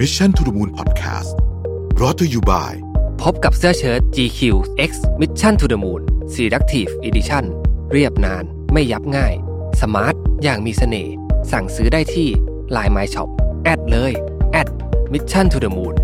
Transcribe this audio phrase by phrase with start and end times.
[0.00, 1.30] Mission to the Moon Podcast
[2.00, 2.74] รอ t ธออยู่บ่าย
[3.22, 4.40] พบกับเสื้อเชิ้ต GQ
[4.90, 6.00] X Mission to the Moon
[6.34, 7.44] Selective Edition
[7.92, 9.34] เรียบนานไม่ยับง่าย
[9.80, 11.14] สมาร์ท อย่างมีเสน่ห์
[11.52, 12.28] สั่งซื้อได้ที่
[12.76, 13.28] Line My Shop
[13.64, 14.12] แอดเลย
[14.52, 14.68] แอด
[15.12, 15.94] Mission to the Moon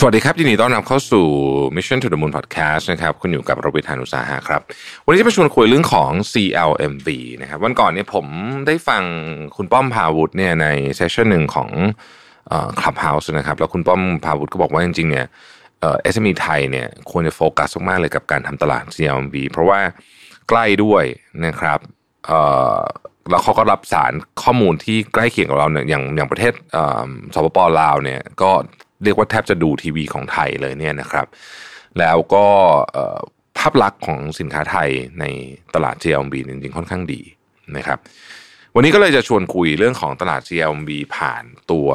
[0.00, 1.26] สวัสดีครับยินดีต้อนรับเข้าสู่
[1.76, 4.60] Mission to the Moon Podcast นะครับคุณอยู่กับโรวิทานุสาหะครับ
[5.04, 7.08] วันนี้จะมาชวนคุยเรื่องของ CLMV
[7.42, 8.26] นะครับวันก่อนเนี่ยผม
[8.66, 9.02] ได้ฟัง
[9.56, 10.66] คุณป้อมพาวุฒิเนี่ยใน
[10.96, 11.70] เซสชันหนึ่งของ
[12.48, 15.26] เอ่อ Clubhouse นะครับแล้วคุณป้อมพาวุฒิก็บอกว่าจริงๆเนี่ย
[15.80, 19.80] เอ่อ SME ไทยเนี่ยควรจะโฟกัสมากๆเลยกับการทำตลาด CLMV เพราะว่า
[20.48, 21.04] ใกล้ด้วย
[21.46, 21.78] นะครับ
[23.30, 26.52] แล้วเขาก็รับสารข้อมูลที่ใกล้เคียงกับเราเนี่ยอย่างอย่างประเทศ
[27.34, 28.50] สปปลาวเนี่ยก็
[29.04, 31.26] เรียกว่าแทบจะดูทีวีของไทยเลยเนี่ยนะครับ
[31.98, 32.46] แล้วก็
[33.58, 35.24] ภาพลักษณ์ของสินค้าไทยใน
[35.74, 37.20] ตลาด GLB จริงๆค่อนข้างดี
[37.76, 37.98] นะครับ
[38.74, 41.88] วันนี้ก็เลยจะชวนคุยเรื่องของตลาด GLB ผ่านตัว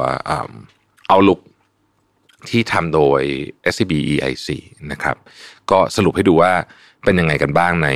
[1.08, 1.40] เอาลุก
[2.50, 3.20] ที่ทำโดย
[3.72, 4.48] SCB EIC
[4.92, 5.16] นะครับ
[5.70, 6.52] ก็สรุปให้ดูว่า
[7.04, 7.88] เป็นยังไงกันบ้างใน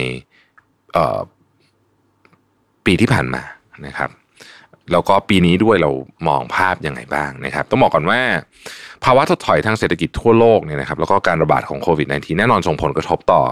[2.86, 3.42] ปีที่ผ่านมา
[3.86, 4.10] นะครับ
[4.92, 5.90] แล้วก็ปีนี้ด้วยเรา
[6.28, 8.20] มองภาพยังไงบ้างนะครับ ต้องบอกก่อนว่า
[9.04, 13.42] ภาวะถดถอยทางเศรษฐกิจทั่วโลกเนี่ยนะครับ แล้วก็การระบาดของโควิด -19 แน่นอนส่งผลกระทบต่อ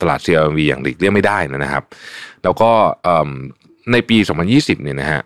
[0.00, 1.84] ตลาด CLV อย่างหลีกเลี่ยงไม่ได้นะครับ
[2.44, 2.70] แล้วก็
[3.92, 4.16] ในปี
[4.50, 5.20] 2020 เนี่ยนะฮะ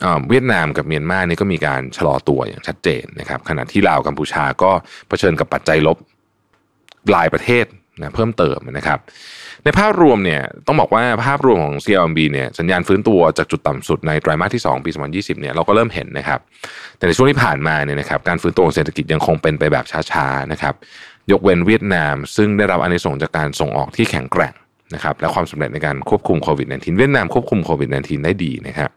[0.00, 4.70] เอ่อเวียดนามกับเมียนมานี่ก็มีการชะลอตัวอย่างชัดเจนนะครับ ขณะที่ลาวกัมพูชาก็
[5.08, 5.98] เผชิญกับปัจจัยลบ
[7.10, 7.64] หลายประเทศ
[8.00, 8.98] นะเพิ่มเติมนะครับ
[9.64, 16.40] ในภาพรวมเนี่ยต้องบอกว่าภาพรวมของ CLMB เนี่ยสัญญาณฟื้นตัวจากจุดต่ำสุดในไตรมาสที่ 2 ปี 2020เนี่ยเราก็เริ่มเห็นนะครับ
[16.98, 20.74] แต่ในช่วงที่ผ่านมาเนี่ยนะครับการฟื้นตัวของเศรษฐกิจยังคงเป็นไปแบบช้าๆนะครับ
[21.32, 24.54] ยกเว้นเวียดนาม ซึ่งได้รับอานิสงส์จากการส่งออกที่แข็งแกร่ง
[24.94, 28.90] นะครับและความสำเร็จในการควบคุมโควิด -19 เวียดนามควบคุมโควิด -19 ได้ดีนะครับ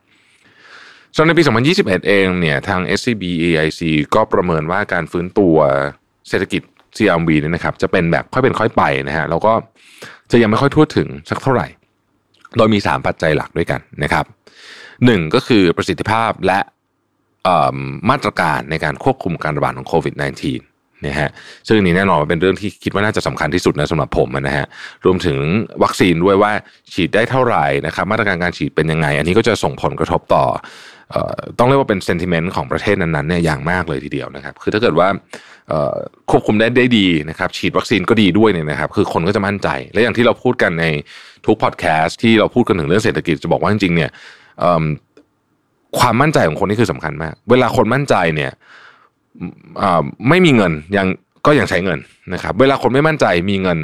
[1.15, 1.43] ส่วนในปี
[1.75, 3.81] 2021 เองเนี่ยทาง SCB EIC
[4.15, 5.55] ก็ประเมินว่าการฟื้นตัว
[6.29, 6.61] เศรษฐกิจ
[6.97, 9.53] CLMV เนี่ยนะครับจะเป็นแบบค่อยเป็นค่อยไปนะฮะแล้วก็
[10.31, 11.67] จะยังไม่ค่อยทั่วถึงสักเท่าไหร่
[12.57, 14.25] โดยมี 3 ปัจจัยหลักด้วยกันนะครับ
[15.05, 16.59] หนึ่งก็คือประสิทธิภาพและ
[18.09, 21.29] มาตรการในการควบคุมการระบาดของโควิด -19 นะฮะ
[21.67, 24.65] ซึ่งนี้แน่นอนเป็นเรื่องที่คิดว่าน่าจะสำคัญที่สุดนะสำหรับผมนะฮะ
[25.05, 25.37] รวมถึง
[25.83, 26.51] วัคซีนด้วยว่า
[26.93, 30.45] ฉีดได้เท่าไหร่นะครับมาตรการการฉีดเป็นยังไง อันนี้ก็จะส่งผลกระทบต่อ
[31.59, 35.07] ต้องเรียกว่าเป็นเซนติเมนต์ของประเทศนั้นๆเนี่ยอย่างมากเลยทีเดียวนะครับ คือถ้าเกิดว่า
[36.29, 40.85] ควบคุมได้ได้ดีนะครับฉีดวัคซีนก็ดีด้วยเนี่ยนะครับ คือคนก็จะมั่นใจ และอย่างที่เราพูดกันใน
[41.45, 44.09] ทุกพอดแคสต์ที่เราพูดกันถึงเรื่องเศรษฐกิจจะบอกว่าจริงๆเนี่ย
[45.99, 48.51] ความมั่นใจของคนนี่คือสำคัญมาก เวลาคนมั่นใจเนี่ย
[50.29, 51.07] ไม่มีเงินยัง
[51.45, 51.99] ก็ยังใช้เงิน
[52.33, 53.79] นะครับ เวลาคนไม่มั่นใจมีเงิน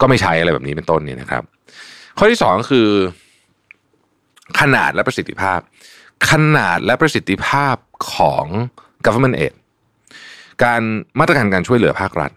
[0.00, 1.42] ก็ไม่ใช้อะไรแบบนี้เป็นต้นเนี่ยนะครับ
[2.18, 2.88] ข้อที่สองก็คือ
[4.60, 5.60] ขนาดและประสิทธิภาพ
[6.30, 7.76] ขนาดและประสิทธิภาพ
[8.14, 8.44] ของ
[9.04, 9.54] government aid
[10.64, 10.80] การ
[11.18, 12.30] มาตรการการช่วยเหลือภาครัฐ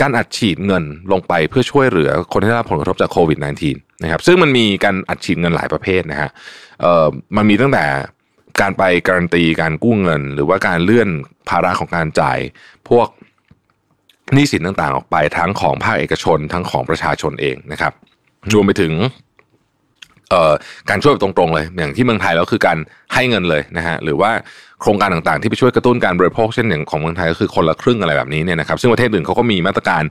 [0.00, 6.30] การอัดฉีดเงินลงไปเพื่อช่วยเหลือคนที่ได้รับผลกระทบจากโควิด -19 นะครับ ซึ่งมันมีการอัดฉีดเงินหลายประเภทนะฮะ
[6.80, 7.84] เออมันมีตั้งแต่
[8.60, 11.08] การไปการันตีการกู้เงิน หรือว่าการเลื่อน
[11.48, 12.38] ภาระของการจ่าย
[12.88, 13.08] พวก
[14.34, 17.92] หนี้สินต่างๆ ออกไปทั้งของภาคเอกชน ทั้งของประชาชนเองนะครับ
[18.52, 18.92] รวมไปถึง
[20.90, 22.78] การช่วยแบบตรงๆเลย อย่างที่เมืองไทยแล้วคือการ
[23.14, 24.32] ให้เงินเลยนะฮะหรือว่า
[24.82, 30.02] โครงการต่างๆที่ไปช่วยกระตุ้นการบริโภคเช่นอย่างของเมืองไทยก็คือคนละครึ่งอะไรแบบนี้เนี่ยนะครับซึ่งประเทศอื่นเขาก็มีมาตรการ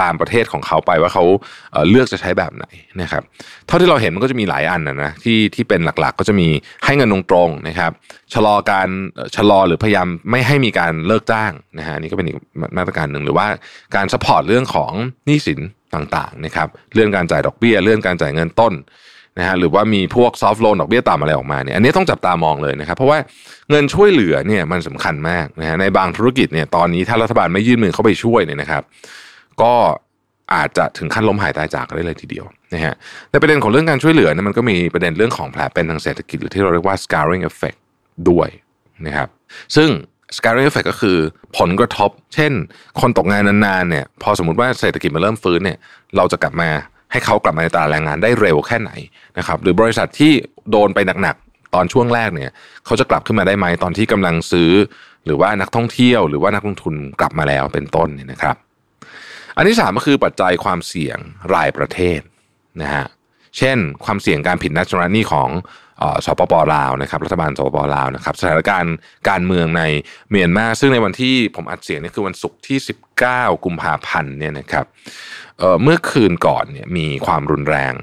[0.00, 1.24] ตามประเทศของเขาไปว่าเขา
[1.72, 2.64] เลือกจะใช้แบบไหน
[3.02, 3.22] นะครับ
[3.66, 6.48] เท่าที่เราเห็นมันก็จะมีหลายอันนะนะที่ที่เป็นหลักๆ ก็จะมี
[6.84, 7.90] ให้เงินตรงๆนะครับ
[8.34, 8.88] ชะลอการ
[9.36, 12.36] ชะลอหรือพยายามไม่ให้มีการเลิกจ้างนะฮะนี่ก็เป็นอีก
[12.76, 13.46] มาตรการหนึ่งหรือว่า
[13.96, 14.92] การ support เรื่องของ
[15.26, 15.60] หนี้สิน
[15.94, 18.74] ต่างๆนะครับเรื่องการจ่ายดอกเบี้ยเรื่องการจ่ายเงินต้น
[19.38, 23.18] นะฮะหรือว่ามีพวก soft loan ดอกเบี้ยต่ำอะไรออกมาเนี่ยอันนี้ต้องจับตามองเลยนะครับ เพราะว่า
[23.70, 28.82] เงินช่วยเหลือเนี่ยมันสำคัญมากนะฮะในบางธุรกิจเนี่ยตอนนี้ถ้ารัฐบาลไม่ยื่นมือเข้าไปช่วยเนี่ยนะครับ
[29.62, 29.72] ก็
[30.54, 32.44] อาจจะถึงขั้นล้มหายตายจากได้เลยทีเดียว
[32.74, 32.94] นะฮะ
[33.30, 37.78] ในประเด็นของเรื่องการช่วยเหลือเนี่ยมันก็มีประเด็นเรื่องของแผลเป็นทางเศรษฐกิจหรือที่เราเรียกว่า scarring effect
[38.30, 38.48] ด้วย
[39.06, 39.28] นะครับ
[39.76, 39.88] ซึ่ง
[40.36, 41.18] scarring effect ก็คือ
[41.58, 42.52] ผลกระทบ เช่น
[43.00, 45.78] คนตกงานนานๆเนี่ยพอสมมติว่าเศรษฐกิจมันเริ่มฟื้นเนี่ย
[46.16, 46.70] เราจะกลับมา
[47.12, 48.92] ให้เขากลับมาในตลาดแรงงานได้เร็วแค่ไหน
[49.38, 50.32] นะครับหรือบริษัทที่
[50.70, 52.50] โดนไปหนักๆตอนช่วงแรกเนี่ย
[52.84, 54.70] เขาจะกลับขึ้นมาได้ไหมตอนที่กำลังซื้อ
[55.24, 58.56] หรือว่านักท่องเที่ยว หรือว่านักลงทุนกลับมาแล้วเป็นต้นเนี่ยนะครับ
[59.56, 61.18] อันที่สามก็คือปัจจัยความเสี่ยง
[61.54, 62.20] รายประเทศ
[62.82, 63.06] นะฮะ
[63.58, 65.48] เช่น ความเสี่ยงการผิดนัดชำระหนี้ของ
[66.26, 68.94] สปปลาวนะครับรัฐบาลสปปลาวนะครับสถานการณ์
[69.28, 69.82] การเมืองใน
[70.30, 72.78] เมียนมาซึ่งในวันที่ผมอัดเสียงนี่คือวันศุกร์ที่
[73.22, 74.86] 19 กุมภาพันธ์เนี่ยนะครับ
[75.58, 77.94] เเมื่อคืนก่อนเนี่ยมีความรุนแรง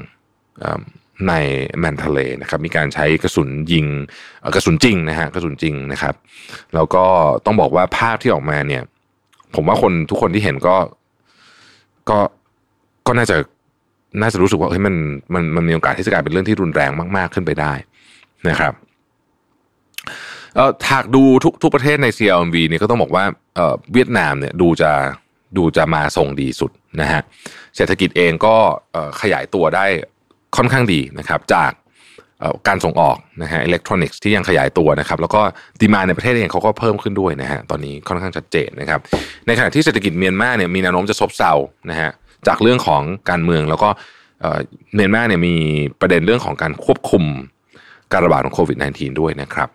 [1.28, 1.34] ใน
[1.80, 3.86] แมนทะเลนะครับมีการใช้กระสุนยิง
[4.56, 6.16] กระสุนจริงนะฮะกระสุนจริงนะครับ
[6.75, 7.06] แล้วก็
[7.45, 8.84] ต้องบอกว่าภาพที่ออกมาเนี่ย
[9.56, 10.75] ผมว่าคนทุกคนที่เห็นก็
[12.10, 12.19] ก็
[13.07, 13.38] ก็น่าจะ
[14.21, 14.95] น่าจะรู้สึกว่าเฮ้ยมัน
[15.33, 17.73] มันมันมีโอกาสที่จะกลายเป็นเรื่องที่รุนแรงมาก ๆขึ้นไปได้
[18.50, 18.73] นะครับ
[20.56, 23.23] เอ่อหากดูทุกทุกประเทศใน CLMV เนี่ยก็ต้องบอกว่า
[23.56, 24.91] เอ่อเวียดนามเนี่ยดูจะ
[25.57, 26.71] ดูจะมาทรงดีสุด
[27.01, 27.21] นะฮะ
[27.75, 28.56] เศรษฐกิจเองก็
[29.21, 29.85] ขยายตัวได้
[30.57, 31.71] ค่อนข้างดีนะครับจาก
[32.67, 35.41] การส่งออกนะฮะอิเล็กทรอนิกส์ที่ยังขยายตัวนะครับแล้วก็
[35.81, 39.00] ดีมาในประเทศเองเขาก็เพิ่มขึ้นด้วยนะฮะตอนนี้ค่อนข้างชัดเจนนะครับ
[39.47, 41.53] ในขณะที่เศรษฐกิจเมียนมาเนี่ยมีแนวโน้มจะซบเซา
[41.89, 42.11] นะฮะ
[42.47, 43.89] จากเรื่องของการเมืองแล้วก็
[44.41, 44.59] เอ่อ
[44.95, 45.56] เมียนมาเนี่ยมี
[46.01, 47.24] ประเด็นเรื่องของการควบคุม
[48.12, 49.69] การระบาดของโควิด -19 ด้วยนะครับ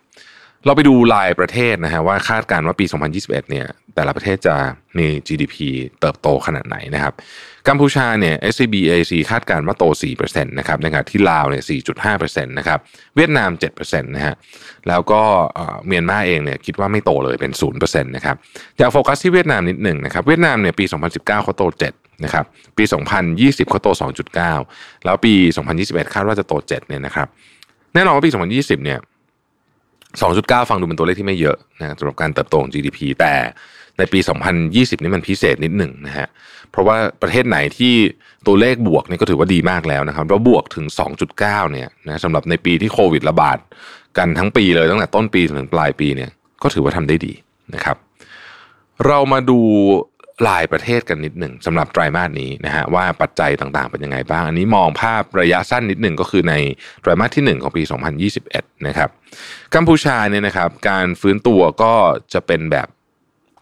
[0.65, 4.55] เราไปดูรายประเทศนะฮะว่าคาดการณ์ว่าปี 2021 เนี่ยแต่ละประเทศจะ
[4.99, 5.57] มี GDP
[6.01, 7.15] เติบโตขนาดไหนนะครับ
[7.69, 9.85] กัมพูชาเนี่ย SCB AC คาดการณ์ว่าโต
[10.19, 11.63] 4%นะครับในขณะที่ลาวเนี่ย
[12.05, 12.79] 4.5%นะครับ
[13.17, 14.35] เวียดนาม 7%นะฮะ
[14.89, 15.23] แล้วก็
[15.55, 18.37] เอ่อเมียนมาเองเนี่ยคิดว่าไม่โตเลยเป็น 0%นะครับ
[18.79, 21.63] อยากโฟกัสที่เวียดนามนิดหนึ่งนะครับเวียดนามเนี่ยปี 2019เขาโต
[21.93, 22.45] 7นะครับ
[22.79, 22.85] ปี
[23.27, 23.89] 2020เขาโต
[24.47, 25.35] 2.9 แล้วปี
[25.75, 27.27] 2021 คาดว่าจะโต 7เนี่ยนะครับ
[27.95, 28.99] แน่นอนว่าปี 2020 เนี่ย
[30.05, 33.35] 2.9 ฟังดูเป็นตัวเลขที่ไม่เยอะนะสำหรับการเติบโตของ GDP แต่
[33.99, 34.19] ในปี
[34.61, 36.29] 2020 นี่มันพิเศษนิดหนึ่งนะฮะ
[36.71, 37.95] เพราะว่าประเทศไหนที่
[38.47, 40.87] ตัวเลขบวกนี่ก็ถือว่าดีมากแล้วนะครับแล้วบวกถึง
[41.29, 41.39] 2.9
[41.73, 43.59] เนี่ยนะสำหรับในปีที่โควิดระบาด
[44.19, 46.31] กันทั้งปีเลยตั้งแต่ต้นปีถึงปลายปีเนี่ย
[46.63, 47.33] ก็ถือว่าทำได้ดี
[47.75, 47.97] นะครับ
[49.07, 49.59] เรามาดู
[50.49, 56.55] รายประเทศกันนิดหนึ่งสำหรับไตรมาสนี้นะฮะว่าปัจจัยต่างๆเป็นยังไงบ้าง อันนี้มองภาพระยะสั้นนิดหนึ่งก็คือใน
[57.01, 57.83] ไตรมาสที่ 1 ของปี
[58.35, 59.11] 2021 นะครับ
[59.75, 61.93] กัมพูชาเนี่ยนะครับการฟื้นตัวก็
[62.33, 62.89] จะเป็นแบบ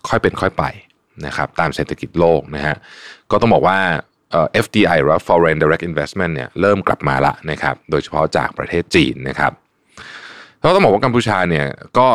[0.09, 0.65] ค่อยเป็นค่อยไป
[1.27, 2.77] นะครับตามเศรษฐกิจโลกนะฮะ
[3.31, 3.79] ก็ต้องบอกว่า
[4.31, 9.53] เอ่อ FDI หรือ Foreign Direct Investment เนี่ยเริ่มกลับมาละนะครับโดยเฉพาะจากประเทศจีนนะครับ
[10.61, 11.67] แล้วต้องบอกว่ากัมพูชาเนี่ย
[11.99, 12.09] ก็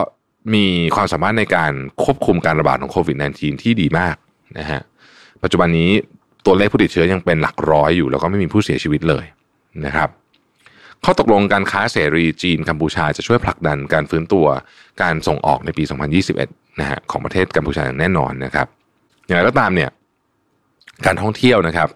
[0.54, 1.72] มีความสามารถในการ
[2.04, 4.16] ควบคุมการระบาดของโควิด -19 ที่ดีมาก
[4.60, 4.82] นะฮะ
[5.44, 5.92] ปัจจุบันนี้
[6.46, 9.26] ตัวเลขผู้ติดเชื้อยังเป็นหลักร้อยอยู่ แล้วก็ไม่มีผู้เสียชีวิตเลย
[9.86, 10.10] นะครับ
[11.04, 14.46] ข้อตกลงการค้าเสรีจีนกัมพูชาจะช่วยผลักดันการฟื้นตัว
[15.02, 15.84] การส่งออกในปี
[16.28, 18.68] 2021 นะฮะของประเทศกัมพูชาอย่างแน่นอนนะครับ
[19.26, 19.90] อย่างไรก็ตามเนี่ย
[21.06, 21.90] การท่องเที่ยวนะครับ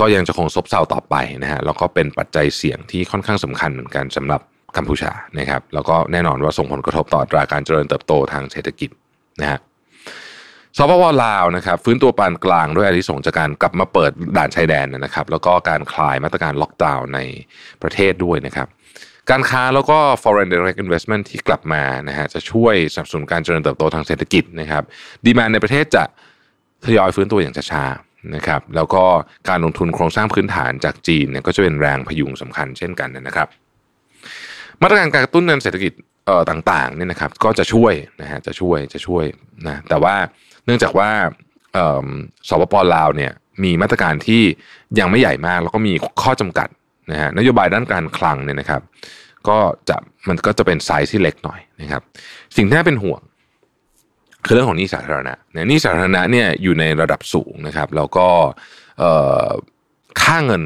[0.00, 4.40] ก็ยังจะคงซบเซาต่อไปนะฮะแล้วก็เป็นปัจจัยเสี่ยงที่ค่อนข้างสำคัญเหมือนกันสำหรับ
[4.76, 8.90] กัมพูชานะครับ แล้วก็แน่นอนว่าส่งผลกระทบต่ออัตราการเจริญเติบโตทางเศรษฐกิจ
[9.40, 9.58] นะฮะ
[10.76, 17.18] สปปลาวนะครับฟื้นตัวปานกลางด้วยอานิสงจากการกลับมาเปิดด่านชายแดนนะครับ แล้วก็การคลายมาตรการล็อกดาวน์ใน
[17.82, 18.68] ประเทศด้วยนะครับ
[19.30, 24.82] การค้าแล้วก็ foreign direct investment ที่กลับมานะฮะจะช่วยสนับสนุนการเจริญเติบโตทางเศรษฐกิจนะครับ
[25.24, 26.04] ดีมาในประเทศจะ
[26.84, 29.04] ทยอยฟื้นตัวอย่างช้าๆนะครับแล้วก็
[29.48, 33.48] การลงทุนโครงสร้างพื้นฐานจากจีนเนี่ยก็จะเป็นแรงพยุงสำคัญเช่นกันนะครับ
[34.82, 35.92] มาตรการการกระตุ้นเงินเศรษฐกิจ
[36.26, 37.92] เอ่อต่างๆเนี่ยนะครับก็จะช่วย
[38.22, 39.24] นะฮะจะช่วยจะช่วย
[39.66, 40.14] นะแต่ว่า
[40.64, 41.10] เนื่องจากว่า
[41.74, 42.08] เอ่อ
[42.48, 43.32] สปปลาวเนี่ย
[43.62, 44.42] มีมาตรการที่
[44.98, 45.92] ยังไม่ใหญ่มาก แล้วก็มี
[46.22, 46.68] ข้อจำกัด
[47.12, 48.82] นะฮะนโยบายด้านการคลังเนี่ยนะครับ
[49.48, 49.58] ก็
[49.88, 49.96] จะ
[50.28, 52.02] มันก็จะเป็นไซส์ที่เล็กหน่อยนะครับ
[52.56, 53.20] สิ่งที่น่าเป็นห่วง
[54.44, 58.26] คือเรื่องของหนี้สาธารณะเนี่ยหนี้สาธารณะเนี่ยอยู่ในระดับสูงนะครับ แล้วก็
[60.22, 60.62] ค่าเงิน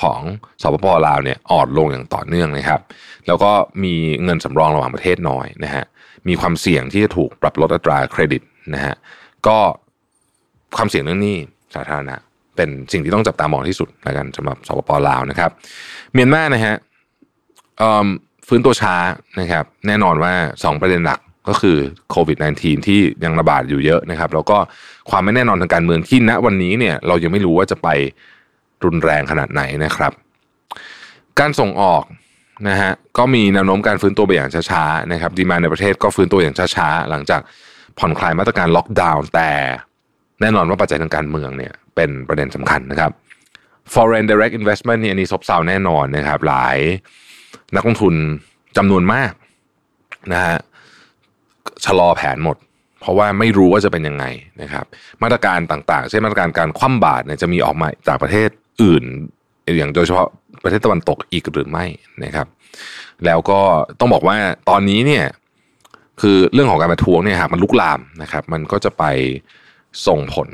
[0.00, 0.20] ของ
[0.62, 2.80] สปปลาวเนี่ยอ่อนลงอย่างต่อเนื่องนะครับ
[3.26, 3.50] แล้วก็
[3.84, 3.94] มี
[4.24, 5.84] เงินสำรองระหว่างประเทศน้อยนะฮะ
[6.28, 8.42] มีความเสี่ยงที่จะถูกปรับลดอัตราเครดิต
[8.74, 8.94] นะฮะ
[9.46, 9.58] ก็
[10.76, 11.36] ความเสี่ยงเรื่องนี้
[11.74, 12.16] สาธารณะ
[12.56, 15.50] เป็นสิ่งที่ต้องจับตามองที่สุดแล้วกันสำหรับสปปลาวนะครับ
[16.12, 16.76] เมียนมานะฮะ
[18.46, 18.96] ฟื้นตัวช้า
[19.40, 21.76] นะครับ แน่นอนว่า 2 ประเด็นหลักก็คือ
[22.10, 24.58] โควิด -19 ที่ยังระบาดอยู่เยอะนะครับ แล้วก็
[25.10, 27.88] ความไม่แน่นอนทางการเมืองที่ณวันนี้เนี่ยเรายังไม่รู้ว่าจะไป
[28.84, 30.12] รุนแรงขนาดไหนนะครับ
[31.38, 32.04] การส่งออก
[32.68, 37.40] นะฮะก็มีแนวโน้มการฟื้นตัวไปอย่างช้าๆนะครับดีมาในประเทศก็ฟื้นตัวอย่างช้าๆ หลังจาก
[37.98, 39.50] ผ่อนคลายมาตรการล็อกดาวน์แต่
[40.40, 43.10] แน่นอนว่าปัจจัยทางการเมืองเนี่ย เป็นประเด็นสำคัญนะครับ
[43.94, 46.78] foreign direct investment นี่อันนี้ซบเซาแน่นอนนะครับ หลาย
[47.76, 48.14] นักลงทุน
[48.76, 49.32] จำนวนมาก
[50.32, 50.56] นะฮะ
[51.84, 52.56] ชะลอแผนหมด
[53.00, 54.24] เพราะว่าไม่รู้ว่าจะเป็นยังไง
[54.62, 54.84] นะครับ
[55.22, 58.48] มาตรการต่างๆ เช่นมาตรการการคว่ำบาตรเนี่ยจะมีออกมาจากประเทศ
[58.82, 59.02] อื่น
[59.78, 60.28] อย่างโดยเฉพาะ
[60.62, 61.84] ประเทศตะวันตกอีกหรือไม่
[62.24, 62.46] นะครับ
[63.24, 63.60] แล้วก็
[64.00, 64.36] ต้องบอกว่า
[64.68, 65.24] ตอนนี้เนี่ย
[66.20, 69.04] คือเรื่องของการประท้วงเนี่ยหากมันลุกลามนะครับ มันก็จะไป
[70.06, 70.48] ส่งผล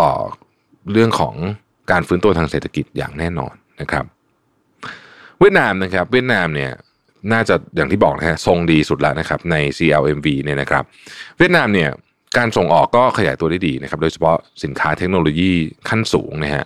[0.00, 0.12] ต่อ
[0.92, 1.34] เรื่องของ
[1.90, 4.04] การฟื้นตัวทางเศรษฐกิจอย่างแน่นอนนะครับ
[5.40, 6.70] เวียดนามนะครับ เวียดนามเนี่ย
[7.32, 10.84] น่าจะอย่างที่บอกนะฮะทรงดีสุดแล้วนะครับใน CLMV เนี่ยนะครับ
[11.38, 11.90] เวียดนามเนี่ย
[12.38, 15.52] การส่งออกก็ขยายตัวได้ดีนะครับ โดยเฉพาะสินค้าเทคโนโลยี
[15.88, 16.64] ขั้นสูงนะฮะ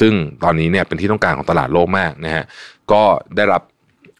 [0.00, 2.44] ซึ่งตอนนี้เนี่ยเป็นที่ต้องการของตลาดโลกมากนะฮะ
[2.92, 3.02] ก็
[3.36, 3.62] ได้รับ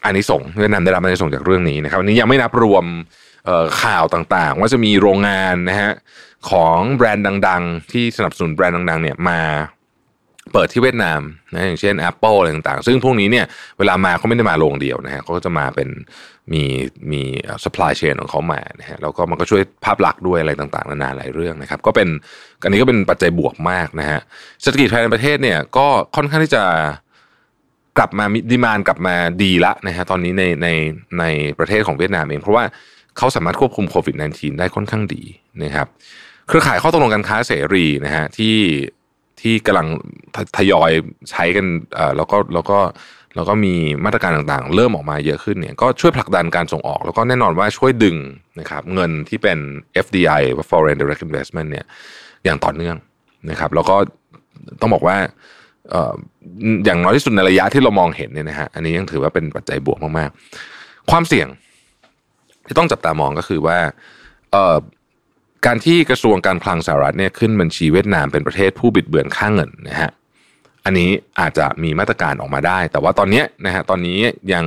[0.04, 2.84] อานิสงส์เวียดนามได้รับอานิสงส์จากเรื่องนี้นะครับอันนี้ยังไม่นับรวม
[3.82, 5.92] ข่าวต่างๆ ว่าจะมีโรงงานนะฮะ
[6.50, 9.40] ของแบรนด์ดัง ๆ ที่สนับสนุนแบรนด์ดัง ๆ เนี่ยมา
[10.52, 11.20] เปิดที่เวียดนาม
[11.52, 13.46] นะอย่างเช่น Apple อะไรต่างๆ ซึ่งพวกนี้เนี่ย
[13.78, 15.88] เวลามาเขาไม่ได้มาโรงเดียวนะฮะเขาก็จะมาเป็น
[16.52, 16.62] มี
[17.10, 17.22] มี
[17.64, 22.08] supply chain ของเขามานะฮะแล้วก็มันก็ช่วยภาพลักษณ์ด้วยอะไรต่างๆ นานาหลายเรื่องนะครับ ก็เป็น
[22.62, 24.20] อันนี้ก็เป็นปัจจัยบวกมากนะฮะ
[24.62, 25.86] เศรษฐกิจภายในประเทศเนี่ยก็
[26.16, 26.64] ค่อนข้างที่จะ
[27.98, 30.68] กลับมาดีมานกลับมาดีละนะฮะตอนนี้ในใน
[31.18, 31.24] ใน
[31.58, 32.64] ประเทศของเวียดนามเอง เพราะว่า
[33.18, 35.22] เขาสามารถควบคุมโควิด -19 ได้ค่อนข้างดี
[35.62, 35.88] นะครับ
[36.48, 38.56] เครือข่ายข้อตกลงการค้าเสรีนะฮะที่
[39.40, 39.86] ที่กำลัง
[40.56, 40.90] ทยอย
[41.30, 41.66] ใช้กัน
[42.16, 42.78] แล้วก็แล้วก็
[43.36, 48.16] แล้วก็มีมาตรการต่างๆ เริ่มออกมาเยอะขึ้นเนี่ยก็ช่วยผลักดันการส่งออก แล้วก็แน่นอนว่าช่วยดึง
[48.60, 49.58] นะครับเงินที่เป็น
[50.04, 51.86] FDI Foreign Direct Investment เนี่ย
[52.44, 52.96] อย่างต่อเนื่อง
[53.50, 53.96] นะครับ แล้วก็
[54.80, 55.16] ต้องบอกว่า
[56.84, 61.48] อย่างน้อยที่สุดในระยะที่เรามองเห็นเนี่ยนะฮะอันนี้ยังถือว่าเป็นปัจจัยบวกมากๆ ความเสี่ยง
[62.66, 63.78] ที่ต้องจับตามองก็คือว่า
[65.66, 70.10] การที่กระทรวงการคลังสหรัฐเนี่ยขึ้นบัญชีเวียดนามเป็นประเทศผู้บิดเบือนค่าเงินนะฮะ
[70.84, 74.18] อันนี้อาจจะมีมาตรการออกมาได้ แต่ว่าตอนนี้นะฮะตอนนี้
[74.52, 74.66] ยัง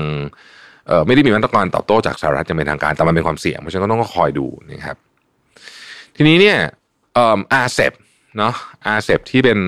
[1.05, 4.97] ไม่ได้มีมาตรการตอบโต้จากสหรัฐอย่างเป็นทางการแต่มันเป็นความเสี่ยงเพราะฉะนั้นก็ต้องคอยดูนะครับ
[6.15, 6.57] ทีนี้เนี่ย
[7.53, 7.93] RCEP
[8.37, 8.53] เนาะ
[8.87, 9.59] RCEP ที่เป็น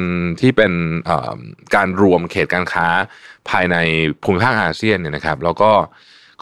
[0.41, 0.73] ที่เป็น
[1.75, 2.87] การรวมเขตการค้า
[3.49, 3.75] ภายใน
[4.23, 5.71] ภูมิภาคอาเซียนเนี่ยนะครับ แล้วก็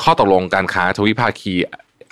[0.03, 1.53] ข้อตกลงการค้าทวิภาคี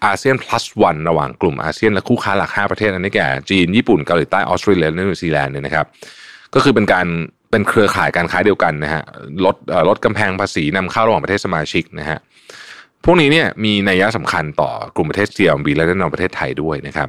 [0.06, 5.86] อาเซียน plus one ระหว่างกลุ่มอาเซียนและคู่ค้าหลัก 5 ประเทศอันได้แก่จีน ญี่ปุ่น เกาหลีใต้ ออสเตรเลียและนิวซีแลนด์เนี่ยนะครับ
[6.53, 7.08] ก็คือเป็นการ
[7.51, 9.03] เป็นเครือข่ายการค้าเดียวกันนะฮะ
[9.46, 9.56] ลด
[9.89, 12.20] ลดกำแพงภาษีนำเข้าระหว่างประเทศสมาชิกนะฮะ
[13.06, 17.08] พวกนี้เนี่ยมีนัยยะสำคัญต่อกลุ่มประเทศ CLMV และแน่นอนประเทศไทยด้วยนะครับ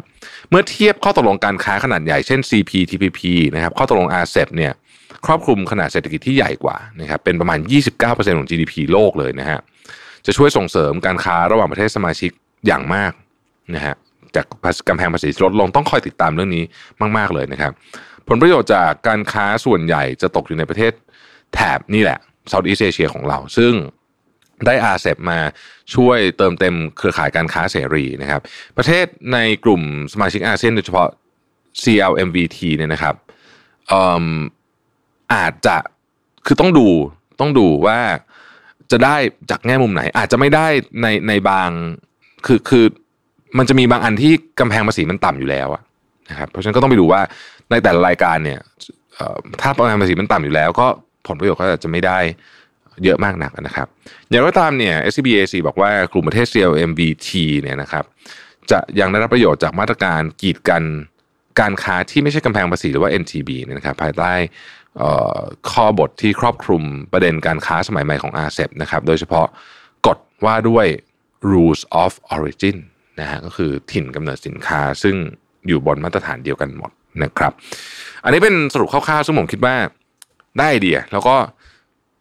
[0.51, 3.21] เมื่อเทียบข้อตกลงการค้าขนาดใหญ่เช่น CPTPP
[3.55, 4.73] นะครับข้อตกลง RCEP เนี่ย
[5.27, 7.59] ครอบคลุมขนาดเศรษฐกิจที่ใหญ่กว่านะครับเป็นประมาณ
[7.99, 9.59] 29%ของ GDP โลกเลยนะฮะ
[10.31, 12.31] จะช่วยส่งเสริมการค้าระหว่างประเทศสมาชิก
[12.67, 13.13] อย่างมาก
[13.75, 13.95] นะฮะ
[14.35, 14.45] จาก
[14.89, 16.65] กำแพงภาษีลดลงต้องคอยติดตามเรื่องนี้
[17.17, 17.73] มาก ๆเลยนะครับ
[18.29, 20.93] ผลประโยชน์จากการค้าส่วนใหญ่จะตกอยู่ในประเทศ
[21.55, 22.19] แถบนี่แหละ
[22.49, 23.73] เซาท์อีสเอเชียของเรา ซึ่ง
[24.67, 25.39] ได้อาเซบมา
[25.95, 28.41] ช่วยเติมเต็มเครือข่ายการค้าเสรีนะครับ
[28.77, 29.83] ประเทศในกลุ่ม
[30.13, 31.09] สมาชิกอาเซียนโดยเฉพาะ
[31.83, 33.15] CLMVT เนี่ยนะครับ
[35.35, 35.77] อาจจะ
[36.47, 36.89] คือต้องดู
[37.41, 38.01] ต้องดูว่า
[38.91, 39.17] จะได้
[39.51, 40.67] จากแง่มุมไหน อาจจะไม่ได้
[41.03, 41.71] ในในบาง
[42.47, 42.85] คือคือ
[43.59, 45.69] มันจะมีบางอันที่กำแพงภาษีมันต่ำอยู่แล้ว
[46.31, 47.21] นะครับเพราะฉะนั้นก็ต้องไปดูว่า
[47.71, 48.61] ในแต่ละรายการเนี่ย
[49.61, 50.87] ถ้ากำแพงภาษีมันต่ำอยู่แล้ว ก็
[51.27, 52.19] ผลประโยชน์ก็อาจจะไม่ได้
[53.05, 53.87] เยอะมากนักนะครับ
[54.29, 57.29] อย่างไรก็ตามเนี่ย SBAC บอกว่ากลุ่มประเทศ CLMVT
[57.63, 58.05] เนี่ยนะครับ
[58.71, 60.83] จะยังได้รับประโยชน์จากมาตรการกีดกัน
[61.61, 64.33] การค้าที่ไม่ใช่กำแพงภาษีหรือว่า NTB เนี่ยนะครับภายใต้
[65.71, 69.47] ข้อบทที่ครอบคลุมประเด็นการค้าสมัยใหม่ของ RCEP นะครับ โดยเฉพาะ
[70.07, 70.87] กฎว่าด้วย
[71.51, 72.77] rules of origin
[73.21, 75.17] นะฮะก็คือถิ่นกำเนิดสินค้าซึ่ง
[75.67, 76.91] อยู่บนมาตรฐานเดียวกันหมด
[77.23, 77.53] นะครับ
[78.25, 79.75] อันนี้เป็นสรุปคร่าวๆ ซึ่งผมคิดว่า
[80.59, 81.37] ได้ไอเดีย แล้วก็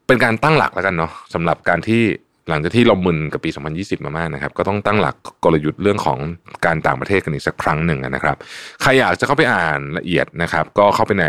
[0.07, 2.03] เป็นการตั้งหลักแล้วกันเนาะสำหรับการที่
[2.49, 6.19] หลังจากที่เรามึนกับปี 2020 มามากนะครับ ก็ต้องตั้งหลักกลยุทธ์เรื่องของ
[6.65, 8.37] การต่างประเทศกันอีกสักครั้งหนึ่งนะครับ
[8.81, 11.25] ใครอยากจะเข้าไปอ่านละเอียดนะครับ ก็เข้าไปใน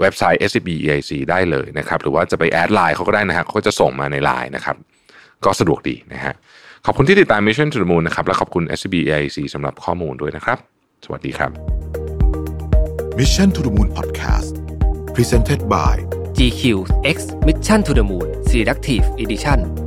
[0.00, 4.76] เว็บไซต์ SCB EIC ได้เลยนะครับ หรือว่าจะไปแอดไลน์เขาก็ได้นะฮะเขาจะส่งมาในไลน์นะครับ
[5.44, 6.34] ก็สะดวกดีนะฮะ
[6.86, 10.58] ขอบคุณที่ติดตาม Mission to the Moon นะครับ และขอบคุณ SCB EIC สำหรับข้อมูลด้วยนะครับ
[11.04, 11.50] สวัสดีครับ
[13.18, 14.54] Mission to the Moon Podcast
[15.14, 15.94] Presented by
[16.36, 16.62] GQ
[17.14, 19.85] X Mission to the Moon Selective Edition